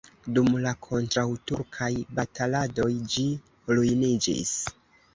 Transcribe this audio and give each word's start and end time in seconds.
Dum 0.35 0.47
la 0.63 0.71
kontraŭturkaj 0.87 1.91
bataladoj 2.21 2.89
ĝi 3.15 3.31
ruiniĝis. 3.79 4.61